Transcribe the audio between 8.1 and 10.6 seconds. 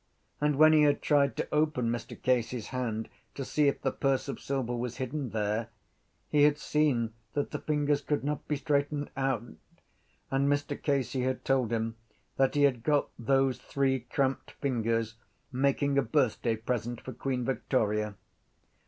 not be straightened out: and